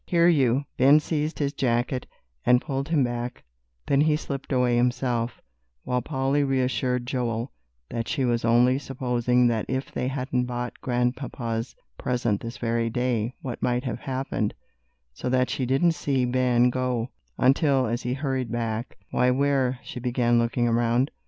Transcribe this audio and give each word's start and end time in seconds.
"Here, 0.07 0.27
you!" 0.27 0.65
Ben 0.77 0.99
seized 0.99 1.37
his 1.37 1.53
jacket 1.53 2.07
and 2.43 2.59
pulled 2.59 2.89
him 2.89 3.03
back, 3.03 3.43
then 3.85 4.01
he 4.01 4.15
slipped 4.15 4.51
away 4.51 4.75
himself, 4.75 5.39
while 5.83 6.01
Polly 6.01 6.43
reassured 6.43 7.05
Joel 7.05 7.51
that 7.87 8.07
she 8.07 8.25
was 8.25 8.43
only 8.43 8.79
supposing 8.79 9.45
that 9.45 9.67
if 9.69 9.91
they 9.91 10.07
hadn't 10.07 10.45
bought 10.45 10.81
Grandpapa's 10.81 11.75
present 11.99 12.41
this 12.41 12.57
very 12.57 12.89
day 12.89 13.35
what 13.43 13.61
might 13.61 13.83
have 13.83 13.99
happened, 13.99 14.55
so 15.13 15.29
that 15.29 15.51
she 15.51 15.67
didn't 15.67 15.91
see 15.91 16.25
Ben 16.25 16.71
go, 16.71 17.11
until, 17.37 17.85
as 17.85 18.01
he 18.01 18.15
hurried 18.15 18.51
back, 18.51 18.97
"Why, 19.11 19.29
where" 19.29 19.77
she 19.83 19.99
began, 19.99 20.39
looking 20.39 20.67
around. 20.67 21.11